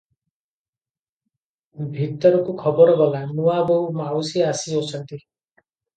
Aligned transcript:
ଭିତରକୁ 1.97 2.55
ଖବର 2.63 2.95
ଗଲା, 3.03 3.21
ନୂଆବୋହୂ 3.41 3.93
ମାଉସୀ 4.01 4.45
ଆସିଅଛନ୍ତି। 4.55 5.21